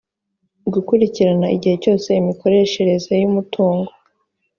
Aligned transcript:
gukurikirana 0.73 1.47
igihe 1.55 1.75
cyose 1.83 2.07
imikoreshereze 2.21 3.13
y’umutungo 3.21 3.89